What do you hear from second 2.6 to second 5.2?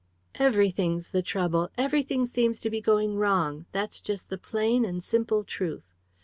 to be going wrong; that's just the plain and